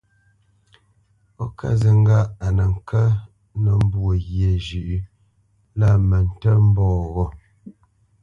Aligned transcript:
Ó 1.43 1.45
ká 1.57 1.69
zi 1.79 1.91
ŋgâʼ 2.01 2.27
a 2.45 2.47
nə 2.57 2.65
kə́ 2.87 3.05
nə́ 3.63 3.75
mbwô 3.83 4.09
ghyê 4.25 4.51
zhʉ̌ʼ 4.65 5.05
lá 5.79 5.89
mə 6.07 6.17
ntə́ 6.29 6.55
mbɔ̂ 6.67 6.87
ghô? 7.13 7.25